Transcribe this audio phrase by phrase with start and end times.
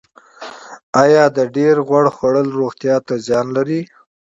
[1.03, 3.81] ایا د ډیر غوړ خوړل روغتیا ته زیان لري